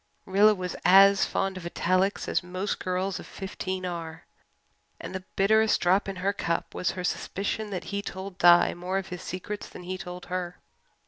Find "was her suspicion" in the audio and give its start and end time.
6.73-7.69